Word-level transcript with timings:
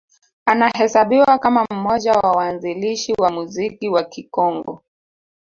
Anahesabiwa 0.45 1.39
kama 1.39 1.67
mmoja 1.71 2.11
wa 2.11 2.31
waanzilishi 2.31 3.13
wa 3.13 3.29
muziki 3.31 3.89
wa 3.89 4.03
Kikongo 4.03 4.83